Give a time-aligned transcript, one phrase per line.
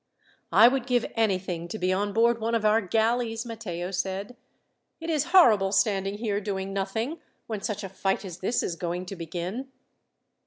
[0.51, 4.35] "I would give anything to be on board one of our galleys," Matteo said.
[4.99, 9.05] "It is horrible standing here doing nothing, when such a fight as this is going
[9.05, 9.67] to begin."